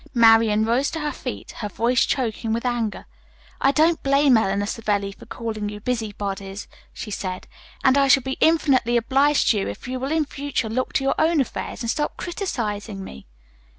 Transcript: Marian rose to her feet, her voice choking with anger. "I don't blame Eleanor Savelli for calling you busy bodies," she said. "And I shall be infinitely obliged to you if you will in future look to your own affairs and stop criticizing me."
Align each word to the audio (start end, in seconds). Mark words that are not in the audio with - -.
Marian 0.15 0.65
rose 0.65 0.89
to 0.89 0.99
her 1.01 1.11
feet, 1.11 1.51
her 1.57 1.69
voice 1.69 2.07
choking 2.07 2.53
with 2.53 2.65
anger. 2.65 3.05
"I 3.61 3.71
don't 3.71 4.01
blame 4.01 4.35
Eleanor 4.35 4.65
Savelli 4.65 5.11
for 5.11 5.27
calling 5.27 5.69
you 5.69 5.79
busy 5.79 6.11
bodies," 6.11 6.67
she 6.91 7.11
said. 7.11 7.45
"And 7.83 7.95
I 7.99 8.07
shall 8.07 8.23
be 8.23 8.37
infinitely 8.41 8.97
obliged 8.97 9.49
to 9.51 9.59
you 9.59 9.67
if 9.67 9.87
you 9.87 9.99
will 9.99 10.11
in 10.11 10.25
future 10.25 10.69
look 10.69 10.93
to 10.93 11.03
your 11.03 11.15
own 11.19 11.39
affairs 11.39 11.83
and 11.83 11.91
stop 11.91 12.17
criticizing 12.17 13.03
me." 13.03 13.27